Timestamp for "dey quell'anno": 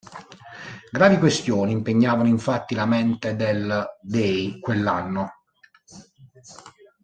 4.01-5.31